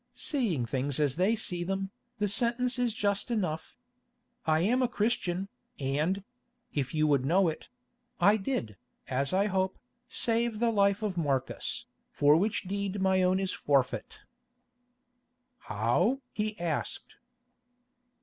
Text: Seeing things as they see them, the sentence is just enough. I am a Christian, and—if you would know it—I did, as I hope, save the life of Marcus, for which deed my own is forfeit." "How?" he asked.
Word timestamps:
Seeing 0.15 0.65
things 0.65 0.99
as 0.99 1.15
they 1.15 1.35
see 1.35 1.63
them, 1.63 1.91
the 2.17 2.27
sentence 2.27 2.79
is 2.79 2.95
just 2.95 3.29
enough. 3.29 3.77
I 4.47 4.61
am 4.61 4.81
a 4.81 4.87
Christian, 4.87 5.47
and—if 5.79 6.95
you 6.95 7.05
would 7.05 7.23
know 7.23 7.49
it—I 7.49 8.37
did, 8.37 8.77
as 9.09 9.31
I 9.31 9.45
hope, 9.45 9.77
save 10.09 10.57
the 10.57 10.71
life 10.71 11.03
of 11.03 11.19
Marcus, 11.19 11.85
for 12.09 12.35
which 12.35 12.63
deed 12.63 12.99
my 12.99 13.21
own 13.21 13.39
is 13.39 13.51
forfeit." 13.53 14.17
"How?" 15.69 16.21
he 16.33 16.59
asked. 16.59 17.17